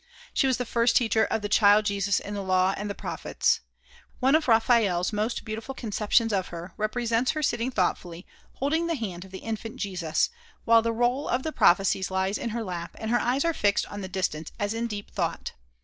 [0.33, 3.59] She was the first teacher of the child Jesus in the Law and the Prophets.
[4.19, 9.25] One of Raphael's most beautiful conceptions of her represents her sitting thoughtfully, holding the hand
[9.25, 10.31] of the infant Jesus,
[10.65, 13.85] while the roll of the prophecies lies in her lap, and her eyes are fixed
[13.91, 15.51] on the distance as in deep thought.